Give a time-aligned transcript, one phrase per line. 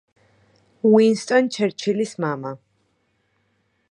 [0.91, 2.57] უინსტონ ჩერჩილის მამა.